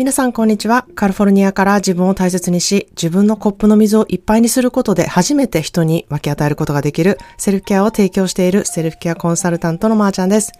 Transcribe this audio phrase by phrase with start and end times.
[0.00, 0.86] 皆さんこんにちは。
[0.94, 10.52] カリフォルニアから自分を大切にし、自分のコップの水をいっぱいにすることで初めて人に分け与えることができるセルフケアを提供しているセルフケアコンサルタントのまーちゃんです。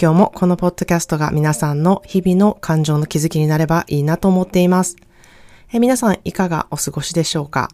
[0.00, 4.96] 今日もこのポッドキャストが皆さんの日々の感情の気づきになればいいなと思っています。
[5.72, 7.70] え皆さんいかがお過ごしでしょうか、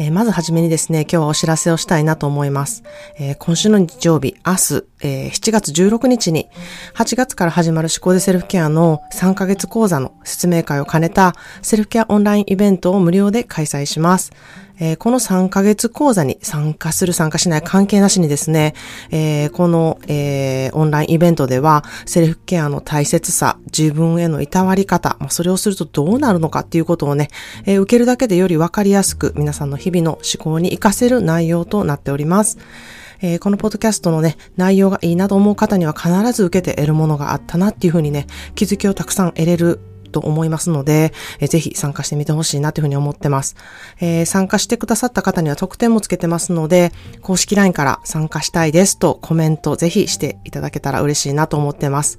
[0.00, 2.82] えー、まずはじめにですね、今日はお知らせをしたいなと思います。
[3.16, 6.48] えー、今週の日曜日、明日、えー、7月16日に、
[6.94, 14.32] 8月から始まる思考でセルフケアの3ヶ月講座の説明会を兼ねたセルフケアオンラインイベントを無料で開催します。
[14.80, 18.74] え、この3ヶ月講座に参加する参加しない関係なしにですね、
[19.10, 27.27] え、この、え、オンラインイベントではセルフケアの大切さ、自分へのいたわり方、まあ、それをするとどうなるのかっていうことをね、
[27.66, 32.58] え受けるだけでよりわかりやすく皆さんの日々の思考に活かせる内容となっております。
[33.20, 43.56] えー、このポッドキャストのね、内容がいいなと思う方には必ず受けて得るものがあったなっていうふうにね、気づきをたくさん得れると思いますので、えー、ぜひ参加してみてほしいなというふうに思ってます、
[44.00, 46.92] えー、参加してくださった方には特典もつけてますので、
[47.22, 52.18] 公式 LINE から参加したいですとコメントぜひしていただけたら嬉しいなと思ってます。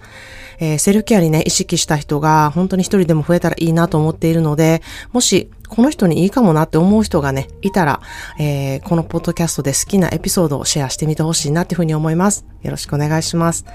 [0.60, 8.02] えー、セルフケアにね、意識した人が本当に一人でも増えたらいいなと思っているので、もしこの人にいいかもなって思う人がね、いたら、
[8.40, 12.46] えー、このポッドキャストで好きなエピソードをシェアしてみてほしいなっていうふうに思います。
[12.62, 13.66] よろしくお願いします。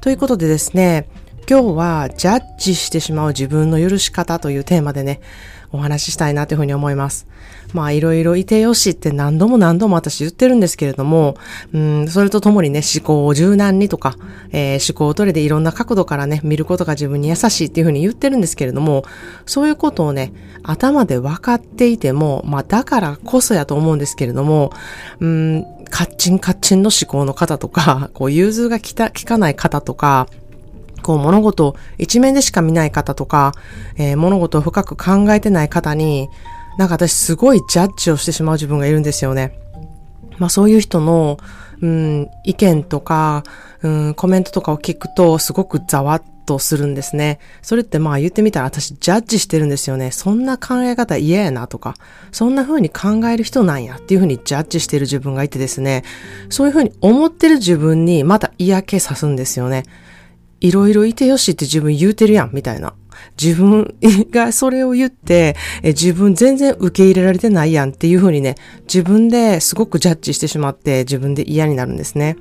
[0.00, 1.06] ということでですね、
[1.48, 5.20] 今日はジャッジしてしまう自分の許し方というテーマでね、
[5.72, 7.26] お話ししたいなというふうに思います。
[7.74, 11.36] まあいろいろいてよしって何度も何度も私言ってるんですけれども、
[11.74, 14.16] うん、それとともにね、思考を柔軟にとか、
[14.52, 19.04] えー、思考を取れでいろんな角度からね、見ることが自分に優しいっていうふうに言ってるんですけれども、
[19.44, 24.72] そういうことをね、頭で分かっていても、まあだからこそやと思うんですけれども、
[25.20, 30.28] うん、カッチンカッチンの思考の方とか、こう融通が効かない方とか、
[31.04, 33.52] こう物事を一面でしか見ない方とか、
[33.96, 36.28] えー、物事を深く考えてない方に、
[36.78, 39.56] なんか私すごいジャッジをしてしまう自分がいるんですよね。
[40.38, 41.38] まあそういう人の、
[41.80, 43.44] うん、意見とか、
[43.82, 47.38] うん、コメントとかを聞くとすごくざわっとするんですね。
[47.62, 50.10] それってまあ言ってみたら私ジャッジしてるんですよね。
[50.10, 51.94] そんな考え方嫌やなとか、
[52.32, 56.02] そんな風に考える人なんやっていう風にジャッジしてる自分がいてですね、
[56.48, 59.84] そういう風に思ってる自分にまた嫌気さすんですよね。
[60.64, 62.94] いろいろいてよしって自分言うてるやん、みたいな。
[63.40, 63.94] 自分
[64.30, 68.54] がそれを言って、え自分全然受け入れられてないやんっていうふうにね、
[68.84, 72.36] 自分ですごくジャッジしてしまって自分で嫌になるんですね。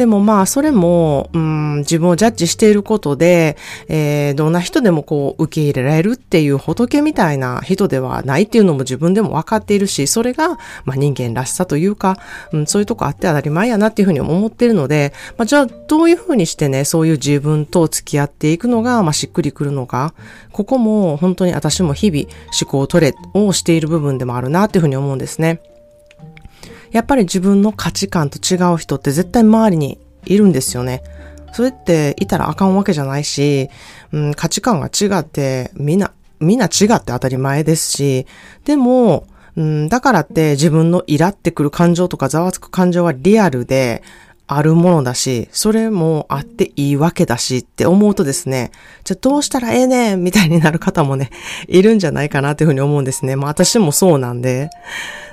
[0.00, 10.56] でもまあ、それも、うん、自分をジャッジしていることで、えー、どんな人でもこう、受け入れられるっていう仏みたいな人ではないっていうのも自分でも分かっているし、それが、
[10.86, 12.16] まあ人間らしさというか、
[12.54, 20.14] うん、そういうとこあって当たり前やなっていうふうに思ってるので、まあじゃあどういうふうにしてね、そういう自分と付き合っていくのが、まあしっくりくるのか、
[20.50, 22.24] ここも本当に私も日々
[22.58, 25.60] 思考トレをしている部分でもあるなっていうふうに思うんですね。
[26.90, 31.02] やっぱり自分の価値観と違う人って絶対周りにいるんですよね。
[31.52, 33.68] それっていたらあかんわけじゃないし、
[34.12, 38.26] うん、価値観が違ってみんな、みんな違って当たり前ですし、
[38.64, 44.02] でも、うん、だからって自分のイラってくる感情とかざわつく感情はリアルで
[44.46, 48.70] あるものだし、それもあっていいわけだしって思うとですね、
[49.04, 50.22] じゃあどうしたらええねん？
[50.22, 51.30] みたいになる方もね、
[51.66, 53.34] いるんじゃないかなというふうに思うんですね。
[53.34, 54.70] まあ私もそうなんで。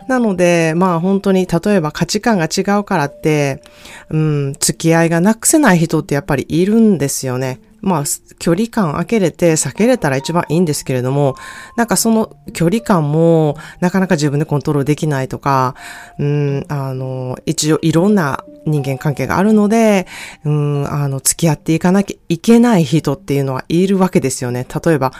[0.08, 3.62] なので、まあ本当に例えば価値観が違うからって、
[4.10, 7.60] うん、付き合いがなくせない人ってやっぱりいるんですよね。
[7.82, 8.04] まあ、
[8.40, 11.36] 距離感開けれて避けれたら一番いいんですけれども、
[11.76, 15.76] なんかその距離感もなかなか自分でコントロールできないとか、
[16.18, 20.08] うん、あの、一応いろんな人間関係があるので、
[20.44, 24.66] うん、あの、付き合っていかなきゃいけない人っていうのはいるわけですよね。
[24.86, 25.14] 例えば、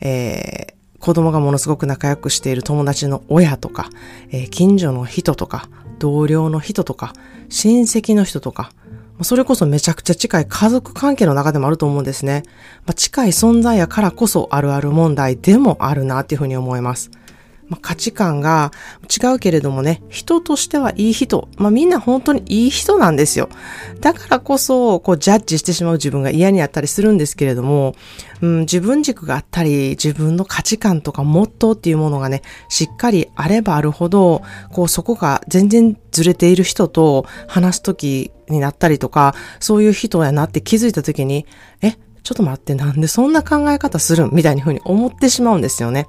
[0.00, 3.90] えー子供がものすごく仲良くしている友達の親とか、
[4.30, 7.12] えー、近所の人とか、同僚の人とか、
[7.50, 8.72] 親戚の人とか、
[9.20, 12.42] それこそめちゃくちゃ近い家族関係の中でもあると思うんですね。
[12.86, 17.10] まあ、近い存在やからこそあるある問題でもあるなっていうふうに思います。
[17.68, 18.72] まあ、価値観が
[19.04, 21.48] 違うけれどもね、人としてはいい人。
[21.56, 23.48] まあ、みんな本当にいい人なんですよ。
[24.00, 27.94] だからこそ、こう、ジャッジしてしまう自分が嫌になったりするんですけれども、
[28.42, 41.46] うん、自分軸があったり、自分の価値観とかモットーっていうものがね、しっかりあればあるほど、こう、そこが全然ずれている人と話すときになったりとか、そういう人やなって気づいたときに、
[41.80, 44.30] え、ちょっと待って、なんでそんな考え方するん？
[44.32, 46.06] みたいにふうに思ってしまうんですよね。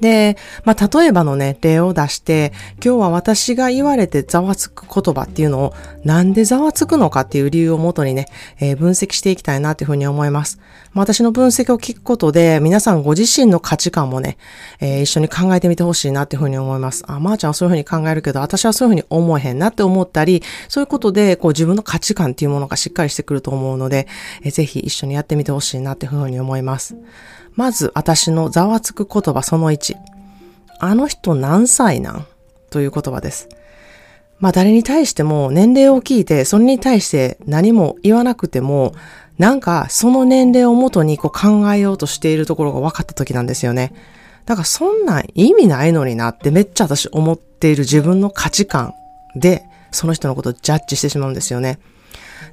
[0.00, 2.52] で、まあ、例えばのね、例を出して、
[2.84, 5.74] 今日は私が言われてざわつく言葉っていうのを、
[6.04, 8.26] なんでざわつくのかっていう理由をもとにね、
[8.60, 10.58] えー、分析していきたいなというふうに思います。
[10.92, 14.38] まあ、私の分析を聞くことで、皆さんご自身の価値観もね、
[14.80, 17.04] えー、一緒に考えてみてほしいなっていうふうに思います。
[17.06, 24.06] あ、まー、あ、ちゃんはそういうふうに考えるけど、私はそういうふうに思えへんなって思ったり、そういうことで、こう自分の価値観っていうものがしっかりしてくると思うので、
[24.42, 26.96] えー、ぜひ一緒にやってみてほしいなっていうふうに思います。
[27.58, 29.96] まず、私のざわつく言葉その1。
[30.78, 32.26] あの人何歳なん？
[32.70, 33.48] という言葉です。
[34.38, 38.94] まあ誰に対しても年齢を聞いて、それに対して何も言わなくても、
[39.38, 43.92] なんかその年齢をもとにこう考えようとしているところが分かった時なんですよね。
[44.46, 48.94] だからそんなん意味ないのになってめっちゃ私思っている自分の価値観
[49.34, 51.80] で、その人のことをジャッジしてしまうんですよね。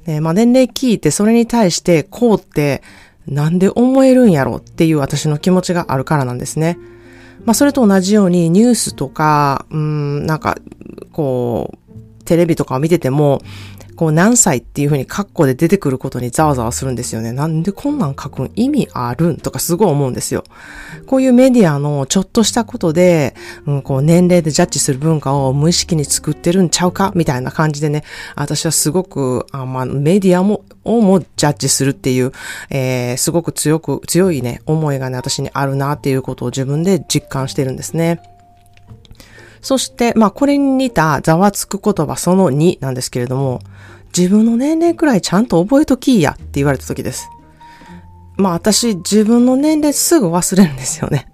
[0.04, 2.82] で、まあ年齢聞いてそれに対してこうって
[3.26, 6.78] なんで思えるんやろっていう私の気持ちがあるからなんですね。
[7.44, 10.56] まあ、それと同じようにニュースとか、うん、なんか、
[11.12, 13.40] こう、テレビとかを見てても、
[13.96, 17.32] こう何歳っていうふうにカッコで出てくることにざわざわするんですよね。
[17.32, 20.44] なんでこんなん書くん意味あるんとかすごい思うんですよ。
[21.06, 23.34] こういうメディアのちょっとしたことで、
[23.66, 28.04] うん、こう年齢でジャッジする文化を無意識に作ってるんちゃうかみたいな感じでね、
[28.34, 32.32] 私はすごく、あまあ、メディアも、をもジャッジするっていう、
[32.70, 38.20] えー、すごく強く、強いね、思いがね、私にあるなっていうことを自分で実感してるんですね。
[39.66, 43.58] そして、まあ、これに似たざわつく言葉その2なんですけれども、
[44.16, 47.28] 自分の年齢くらいちゃんと覚えときやって言われた時です。
[48.36, 51.26] まあ私自分の年齢すぐ忘れるんですよね。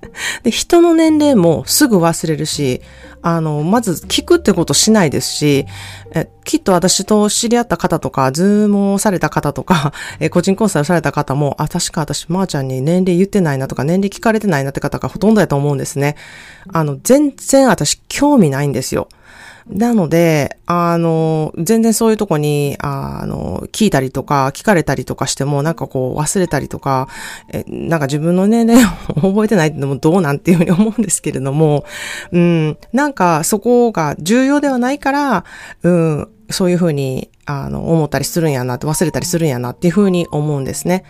[0.45, 2.81] で、人の年齢もすぐ忘れるし、
[3.23, 5.67] あの、まず聞くってことしないですし、
[6.13, 16.17] えきっと私と知り合った方とか、ズームをされた方とか、 え個人コンサルされた方も、あ、確か私、まー、ちゃんに年齢言ってないなとか、年齢聞かれてないなって方がほとんどやと思うんですね。
[16.73, 19.09] あの、全然私興味ないんですよ。
[19.69, 27.09] なので、あの、全然そういうとこに、あの、聞いたりとか、聞かれたりとかしても、なんかこう忘れたりとか、
[27.53, 28.89] えなんか自分の年齢を
[29.33, 31.85] 覚えてないってのもどうなんていうふうに思うんですけれども、
[32.33, 35.45] うん、なんかそこが重要ではないから、
[35.83, 41.05] うん、そういうふうに、あの、思ったりするんやなって、忘れたりするんやなっていうふうに思うんですね。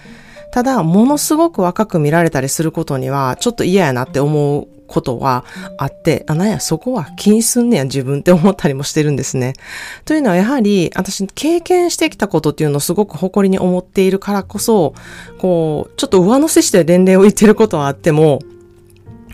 [0.52, 5.44] ただ、ものすごく若く見られたりすることには、ちょっと嫌やなって思うことは
[5.78, 9.54] あって、あ、なんや、そこは気にすんねや、自分って思ったりもしてるんですね。
[10.04, 14.94] というのは、やはり、私、経験してきたことっていうのをすごく誇りに思っているからこそ、
[15.38, 18.40] こう、ちょっと上乗せして年齢を言ってることはあっても、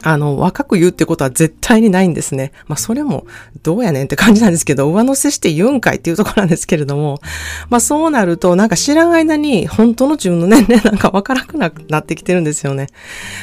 [0.02, 2.52] あの、若く言うってことは絶対にないんですね。
[2.66, 3.26] まあ、それも、
[3.62, 7.20] どうやねんって感じなんですけど、上乗せして言うんかいっていうところなんですけれども、
[7.68, 12.86] まあ、そうなると、なんか知らん間に、本当の自分の年齢 なんかわからなくなってきてるんですよね。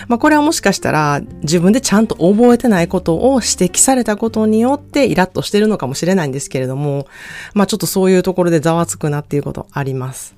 [0.08, 7.08] まあ、これはもしかしたら、自分でちゃんと覚えてないことを指摘されたことによって、イラッとしてるのかもしれないんですけれども、
[7.54, 10.36] まあ、ちょっとそういうところでざわつくなっていうことあります。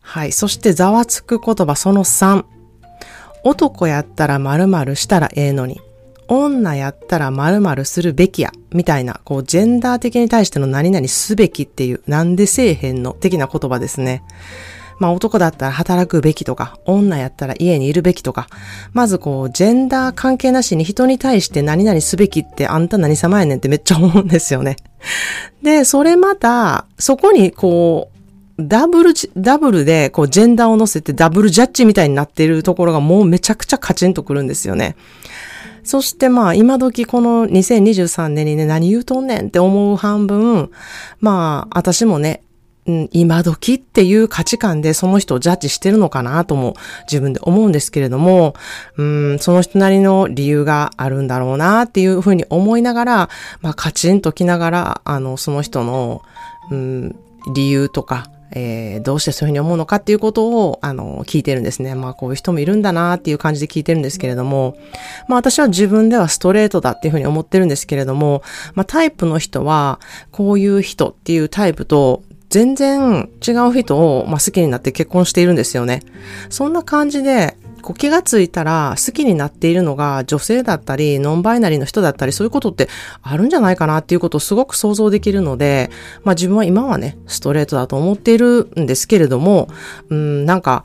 [0.00, 0.32] はい。
[0.32, 2.44] そして、ざわつく言葉その3。
[3.44, 5.80] 男やったら〇〇したらええのに、
[6.28, 14.22] 女やったら〇〇するべきや、みたいな、こう、ジェンダー的に対しての何々すべきっていう、なんでせえへんの、的な言葉ですね。
[14.98, 18.48] まあ男だったら働くべきとか、女やったら家にいるべきとか、
[18.92, 24.76] まずこう、ジェンダー関係なしに人に対して何々すべきってあんた何様やねんってめっちゃ思うんですよね。
[25.62, 28.17] で、それまた、そこにこう、
[28.58, 34.96] ダブル、ダブルで、こう、ジェンダーを乗せてダブルジャッジみたいになっているところがもうめちゃくちゃカチンとくるんですよね。
[35.84, 40.70] そしてまあ、今時この2023年にね、何言うとんねんって思う半分、
[41.20, 42.42] まあ、私もね、
[43.12, 48.54] 今時っていう価値観でその人をジャッジしてるのかなとも自分で思うんですけれども、
[48.96, 56.22] うん、その人なりの理由があるんだろうなっていうふうに思いながら、まあカチンときながら、あの、その人の、
[56.70, 57.16] うん、
[57.52, 61.94] 理由とか、えー、どうしてそういうふうに思うのかっていうことを、あの、聞いてるんですね。
[61.94, 64.76] まあ、こういう人もいるんだなっていう感じで聞いてるんですけれども、
[65.28, 68.42] まあ、私は自分ではストレートだっていうふうに思ってるんですけれども、
[68.74, 70.00] まあ、タイプの人は、
[70.30, 76.02] こういう人っていうタイプと、全然違う人を、まあ、好きになって結婚しているんですよね。
[76.48, 82.88] そんな感じで、こう気がついたら好きになっているのが女性だったり、ノンバイナリーの人だったり、そういうことって
[83.22, 85.90] あるんじゃないかなっていうことをすごく想像できるので、
[86.24, 89.68] まあ自分は今はね、ストレートだと思っているんですけれども、
[90.10, 90.84] うん、なんか、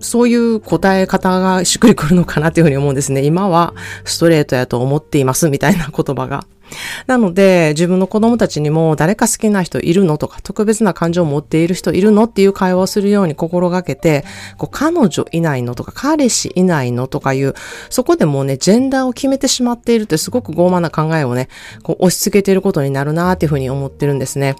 [0.00, 3.22] そういう答え方がしっくりくるのかなっていうふうに思うんですね。
[3.22, 3.74] 今は
[4.04, 6.44] ストレートやと思っていますみたいな言葉が。
[7.06, 14.24] なので、自分の子供たちにも誰か好きな人いるのとか、特別な感情を持っている人いるのっていう会話をするように心がけて、
[14.58, 17.54] こう彼女いないのとか、彼氏いないのとかいう、
[17.90, 21.48] そこでもうね、ジェンダーを決めてしまっているってすごく傲慢な考えをね、
[21.82, 24.56] こう押し付けていることになるなっていうふうに思ってるんですね。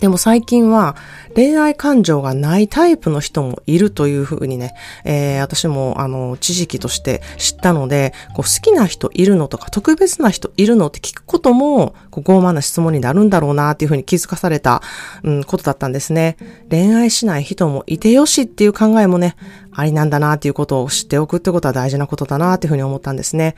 [0.00, 0.96] でも最近は
[1.34, 4.74] 恋愛感情がないタイプの人もいるというふうにね、
[5.04, 14.82] えー、私もあの、知識として知ったので、こう好きな人いるのとか特別な人いるのって聞くことも、こう傲慢な質問になるんだろうなっていうふうに気づかされた、
[15.22, 16.36] うん、ことだったんですね。
[16.70, 19.36] 恋愛しない人もいてよしっていう考えもね、
[19.76, 23.54] ありなんだなっていうことを知っておくってことは大事なことだなっていうふうに思ったんですね。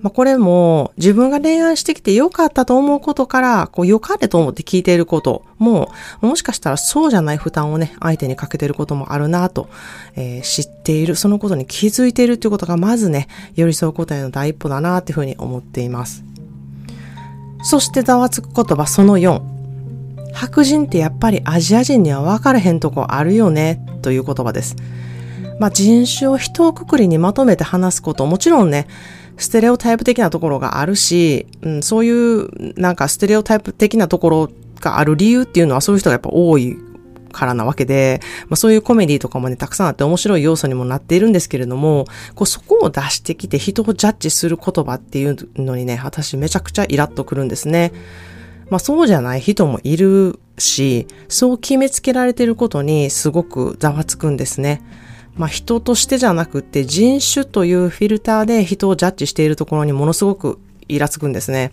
[0.00, 9.68] まあこれも自分が恋愛してきて良かったと思うことから、こう良かれと思って聞いていることも、もしかしたらそうじゃない負担をね、相手にかけてることもあるなと、
[10.16, 16.24] えー、知っている、そのことに気づいているっていうことがまずね、寄り添うことへの第一歩だなっていうふうに思っています。
[17.62, 19.40] そしてざわつく言葉その4。
[20.32, 24.76] 白人ってやっぱりアジア人には分かれへんとこあるよね、という言葉です。
[25.58, 28.86] まあ、人種を一括りにまとめて話すこと、もちろんね、
[29.40, 34.50] ステレオタイプ的なところがあるし、うん、そういうなんかステレオタイプ的なところ
[34.80, 36.76] がある理由っていうのはそういう人がやっぱ多い
[37.30, 47.92] からなわけで、まあ、そういうコメディとかもね、たくさんあって面白い要素にもなっているんですけれども、こうそこを出してきて人をジャッジする言葉っていうのにね、私めちゃくちゃイラッとくるんですね。
[48.68, 54.82] まあそうじゃない人もいるし、そう決めつけられてることにすごくざわつくんですね。
[55.36, 60.58] まあ、人としてじゃなくて人種というフィルターで人をジャッジしているところにものすごく
[60.88, 61.72] イラつくんですね。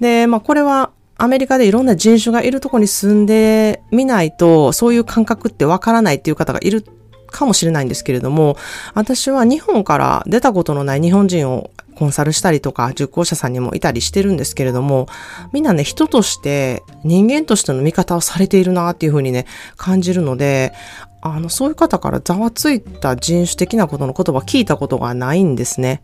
[0.00, 6.82] で、まあ、これはアメリカでいろんな人種がいるところに住んでみないと、そういう感覚ってわからないっていう方がいる
[7.26, 8.56] かもしれないんですけれども、
[8.94, 15.08] 私は日本から出たことのない日本人をコンサルしたりとか、受講者さんにもいたりしてるんですけれども、
[15.52, 19.44] みんなね、人として、人間としての見方をされているなっていうふうにね、
[19.76, 20.72] 感じるので、
[21.20, 26.02] あの、そういう方からざわついた人種的なことの言葉聞いたことがないんですね。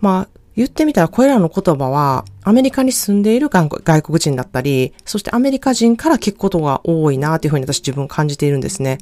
[0.00, 8.98] まあ、言ってみたらこれらの言葉はアメリカに住んでいる外国人だったり、そしてアメリカ人から聞くことが多いなというふうに私自分感じているんですね。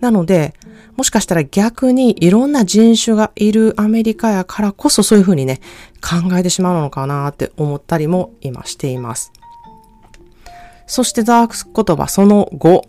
[0.00, 0.52] なので、
[0.96, 5.60] もしかしたら逆にいろんな人種がいるアメリカやからこそそういうふうにね、
[6.00, 9.30] 考えてしまうのかなって思ったりも今しています。
[10.88, 12.84] そしてザークス言葉その後。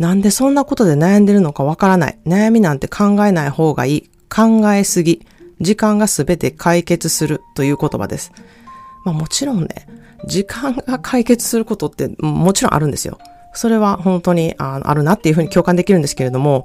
[0.00, 2.18] なんでそんなことで悩んでるのかわからない。
[2.26, 4.10] 悩みなんて考えない方がいい。
[4.28, 5.24] 考えすぎ。
[5.60, 8.32] 時間がすべて解決するという言葉です。
[9.04, 9.86] まあもちろんね、
[10.26, 13.18] 時間が解決することってもちろんあるんですよ。
[13.52, 16.64] それは本当にああるなっていうふうに共感できるんですけれども、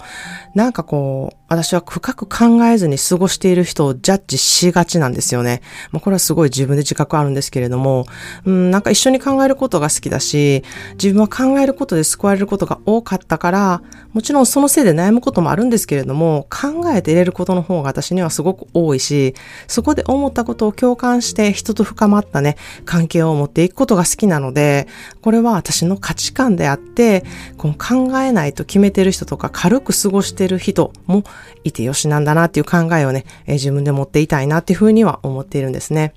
[0.54, 5.62] なんかこう、私は深く考えずに過ごしている人をジャッジしがちなんですよね。
[5.92, 8.06] まあ、これはすごい自分で自覚あるんですけれども、
[8.46, 13.82] うん、なんか一緒に考えることが好きだし、自分は考えることで救われることが多かったから、
[14.14, 19.36] もちろんそのせいで悩むこともあるんですけれども、考えて入れることの方が私にはすごく多いし、
[19.68, 24.88] そこで思ったことを共感して人と深まったね、関係を持っていくことが好きなので、
[25.22, 27.24] これは私の価値観であって、
[27.58, 31.24] この考えないと決めてる人とか軽く過ごしてる人も
[31.64, 36.14] いてよしなんだなっていう考えをね、えー、自分で持っていたいなっていうふうには思っているんですね。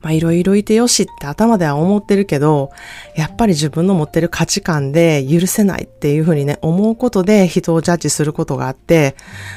[0.00, 2.70] まあいろいろいてよしって頭では思ってるけど、
[3.16, 9.16] やっぱり自分の持ってる価値観で許せないっていうふうにね、思うことで人をジャッジすることがあって、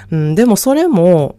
[0.09, 1.35] うん、でもそれも、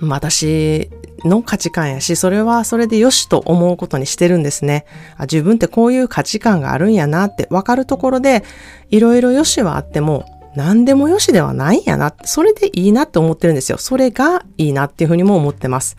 [0.00, 0.90] 私
[1.24, 4.84] の価値観やし、それはそれでよしと思うことにしてるんですね。
[5.16, 8.42] あ自分ってこういう価値観があるんやなって分かるところで、
[8.90, 12.14] いろいろよしはあっても、何でもよしではないんやな。
[12.24, 13.78] それでいいなって思ってるんですよ。
[13.78, 15.96] それがいいなっていうふうにも思ってます。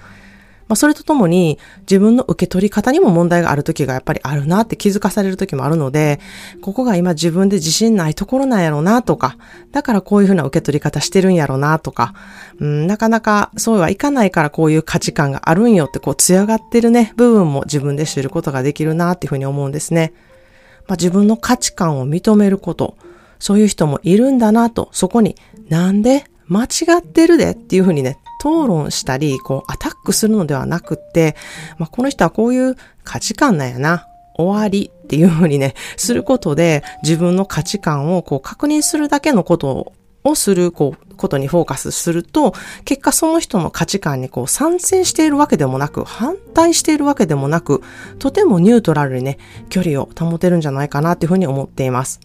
[0.67, 6.19] まあ、それとともに自分の受け取り方にも問題がある時がやっぱりあるなって気づかされる時もあるので、
[6.61, 9.37] ここが今自分で自信ないところなんやろうなとか、
[9.71, 12.13] だからこういうふうな受け取り方してるんやろうなとか、
[12.59, 20.13] うん、なかなかそうはいかないからこういう価値観があるんよってこう強がってるね、部分も自分で知ることができるなっていうふうに思うんですね。
[20.87, 22.97] まあ、自分の価値観を認めること、
[23.43, 25.35] そういう人もいるんだなと、そこに
[25.67, 26.67] なんで間違
[26.99, 27.51] ってるで？
[27.51, 31.35] っていうふうにね、討論したり、こう、アタックするのではなくって、
[31.77, 34.07] まあ、この人はこういう価値観なんやな。
[34.35, 39.91] 終わりっていうふうにね、することで自分の価値観をこう確認するだけのこと
[40.23, 42.53] をする、こう、ことにフォーカスすると、
[42.85, 47.81] 結果その人の価値観にこう賛成しているわけでもなく、反対しているわけでもなく、
[48.19, 52.21] とてもニュートラルにね、距離を保てるんじゃないかなっていうふうに思っています。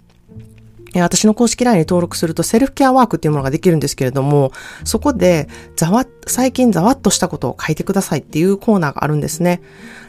[0.95, 4.53] 私の公式 LINE に登録するとセルフケアワークっていうものができるんですけれども、
[4.85, 9.61] そこでざわ、最近ざわっとしたことを書いてくださいっていうコーナーがあるんですね。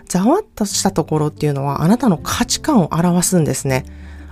[0.08, 3.86] ざわっとしたところっていうのはあなたの価値観を表すんですね。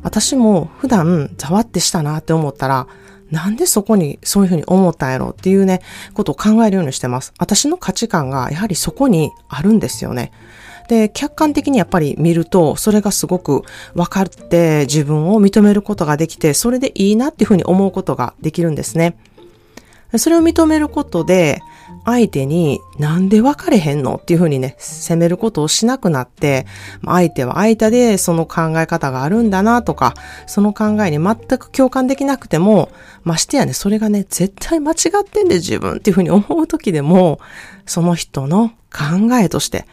[0.04, 2.88] 私も普段ざわってしたなって思ったら、
[3.32, 5.82] なんでそこにそういうふうに思ったんやろうっていうね、
[6.14, 7.34] ことを考えるようにしてます。
[7.40, 10.32] 私の価値観がやはりそこにあるんですよね。
[10.88, 13.64] で、客観的にやっぱり見ると、それがすごく
[13.94, 19.18] 分かって自分を認めることができて、それでいいなっていうふうに思うことができるんですね。
[20.16, 21.62] それを認めることで、
[22.06, 26.66] 相手になんで別れへんのっていうふうにね、責めることをしなくなって、
[27.04, 30.14] 相手は相手でその考え方があるんだなとか、
[30.46, 32.90] その考えに全く共感できなくても、
[33.24, 37.40] ましてやね、それがね、絶対間違ってんで自分っていうふうに思う時でも、
[37.86, 39.86] その人の考えとして、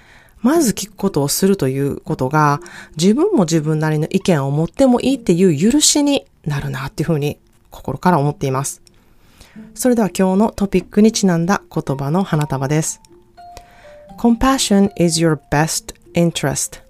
[0.45, 2.61] まず聞くことをするということが、
[2.99, 7.39] 自分も自分なりの意見を持ってもいいっていう許しになるなっていうふうに
[7.71, 8.83] 心から思っています。
[9.75, 13.01] それでは今日のトピックにちなんだ言葉の花束です。
[14.19, 16.83] Compassion is your best interest.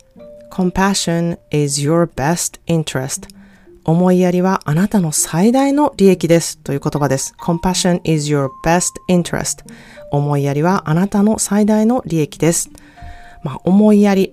[0.50, 3.28] Compassion is your best interest.
[3.84, 7.34] 思いやりはあなたの最大の利益ですという言葉です。
[7.38, 9.64] Compassion is your best interest.
[10.10, 12.70] 思いやりはあなたの最大の利益です。
[13.44, 14.32] まあ、思いやり。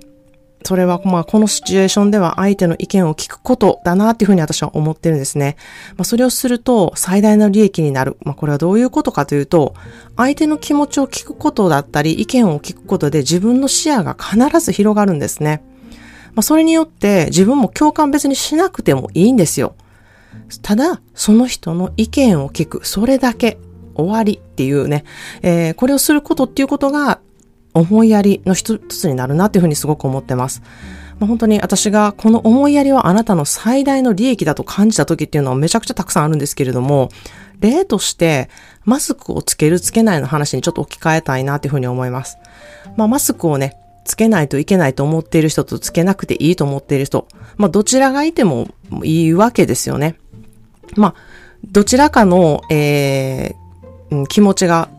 [0.63, 5.58] それは、まあ、このシチュエーションでは相手の意見を聞くことだなっていうふうに私は思ってるんですね。
[5.98, 8.18] まあ、それをすると最大の利益になる。
[8.24, 9.74] まあ、これはどういうことかというと、
[10.18, 15.63] 相手の気持ちを聞くことだったり、意見を聞くことで自分の視野が必ず広がるんですね。
[16.36, 19.75] まあ、それによって自分も共感別にしなくてもいいんですよ。
[20.62, 22.88] ただ、その人の意見を聞く。
[22.88, 23.58] それだけ。
[23.96, 25.03] 終わりっていうね、
[25.41, 27.20] えー、これをすることっていうことが
[27.74, 30.62] 思いやりの一つになるなっていうふうにすごく思ってます。
[31.20, 37.10] まあ、本当に私がこの思いやりはあなたの最大の利益だと感じた時っていうのはめちゃくちゃたくさんあるんですけれども、
[37.60, 38.50] 例として
[38.86, 42.38] マスクをつけるつけないの話にちょっと置き換えたいなというふうに思います。
[42.98, 48.70] まあ、マスクをね、つけないといけないと思っている人とつけなくていいと思っている人、まあ、どちらがいても
[49.04, 50.16] いいわけですよね。
[50.96, 51.16] まあ、
[51.72, 54.90] どちらかの、えー、気持ちが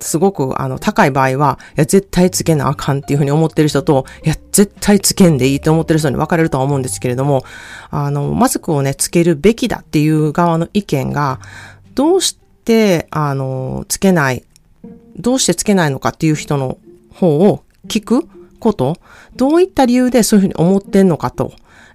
[0.00, 7.44] すごくあの高い場合は、いや、絶対つけなあかんっていうふうに思ってる人と、いや、絶対つけんでいいと思ってる人に分かれるとは思うんですけれども、
[7.90, 11.40] あの、マスクをね、つけるべきだっていう側の意見が、
[11.94, 14.44] どうして、あの、つけない、
[15.16, 16.78] どうしてつけないのかっていう人の
[17.14, 18.96] 方を聞くこと、
[19.36, 21.52] どういった理由でそういうふうに思ってんのかと。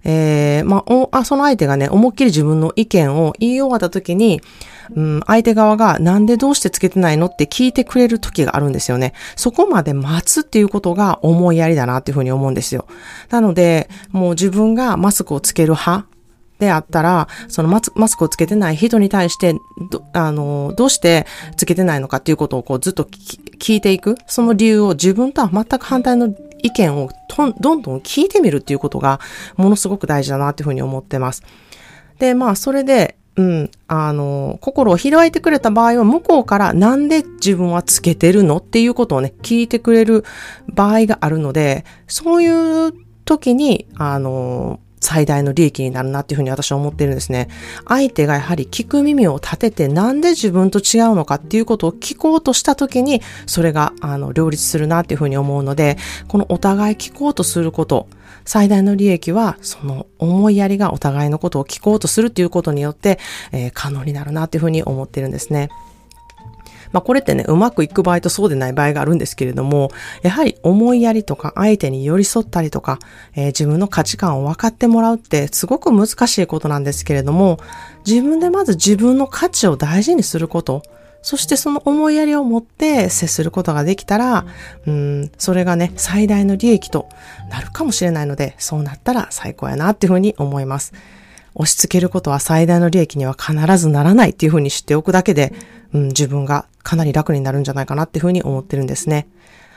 [0.07, 4.39] えー、まあ、その相手がね、思いっきり自分の意見を言い終わった時に、
[4.93, 9.13] うん、相手側がなんでどうしてつけてないのって聞いてくれる時があるんですよね。
[9.35, 12.87] そこまで待つっていうことが思いやりだなっていうふうに思うんですよ。
[13.29, 16.07] なので、もう自分がマスクをつける派
[16.59, 19.55] であったら、そのマスマスクをつけてない人に対して、
[19.89, 21.25] ど、あの、どうして
[21.57, 24.15] つけてないのかっていうことをこうずっと聞いていく。
[24.27, 27.09] その理由を自分とは全く反対の意見を
[27.59, 29.19] どんどん聞いてみるっていうことが
[29.57, 31.43] ものすごく大事だなっていうふうに思ってます。
[32.19, 40.23] で、まあ、それで、うん、あの、心を開いてくれた場合は、向こうからなんで自分はつけてるのっていうことをね、聞いてくれる
[40.73, 42.93] 場合があるので、そういう
[43.25, 47.47] 時に、あの、最大の利益になるなっていうふうに私は思ってるんですね。
[47.87, 58.07] 相手がやはり聞く耳を立ててなんで自分と違うのかっていうことを聞こうとした時に、それが、あの、両立するなっていうふうに思うので、このお互い聞こうとすること、
[58.45, 63.19] 最大の利益は、その思いやりがお互いのことを聞こうとするっていうことによって、
[63.51, 65.69] えー、可能になるなっていうふうに思ってるんですね。
[66.95, 72.99] まあこれってね、うまくいく場合とそうでない場合があるんですけれども、やはり思いやりとか相手に寄り添ったりとか、
[73.35, 77.59] えー、自分の価値観を分かってもらうってすごく難しいことなんですけれども、
[78.07, 80.83] 自分でまず自分の価値を大事にすること、
[81.21, 84.45] そしてその思いやりを持って接することができたら、
[84.87, 87.09] うん、それがね、最大の利益と
[87.49, 90.93] なるかもしれないので、そうなったら最高やなっていうふうに思います。
[91.55, 95.53] 押し付けることは最大の利益には必ずならないっていうふうに知っておくだけで、
[95.93, 99.27] うん、自分がかなり楽になるんじゃないかなっていうふうに思ってるんですね。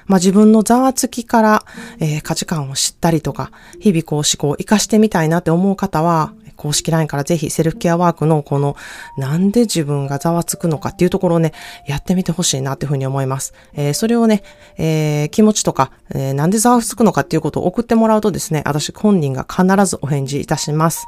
[0.06, 1.64] まあ自分のざわつきから、
[2.00, 8.76] えー、価値観を知ったりとか、日々こう思考を活かしてみたいなって思う方は、公式 LINE からぜひセルフケアワークのこの
[9.16, 11.52] なんで自分がざわつくのかっていうところをね、
[11.86, 13.54] やってみてほしいなっていうふうに思います。
[13.74, 14.42] えー、それをね、
[14.76, 21.06] えー、気持ちとか、えー、なんでざわつくのかっていうことを送ってもらうとですね、私本人が必ずお返事いたします。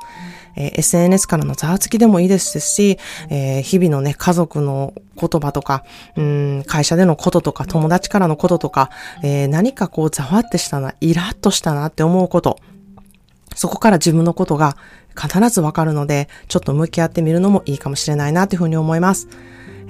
[0.61, 2.99] えー、SNS からのざわつきでもいいですし、
[3.31, 5.85] えー、日々のね、家族の言葉とか、
[6.17, 8.91] うん、会社でのこととか、友達からのこととか、
[9.23, 12.59] えー、何かこうざわってしたな、イラッとしたなって思うこと、
[13.57, 14.77] そこから自分のことが
[15.21, 19.29] 必ずわかるので、ちょっと向き合ってみるのもいいかもしれないなというふうに思います。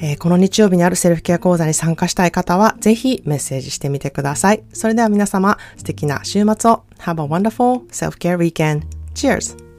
[0.03, 4.63] えー、この日曜日にあるセルフケア講座に参加したい方は、ぜひメッセージしてみてください。
[4.73, 6.85] それでは皆様、素敵な週末を。
[7.01, 8.83] Have a wonderful self-care weekend.
[9.15, 9.70] Cheers!